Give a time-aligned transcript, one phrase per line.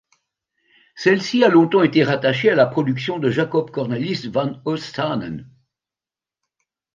[0.95, 5.47] Celle-ci a longtemps été rattachée à la production de Jacob Cornelisz van Oostsanen.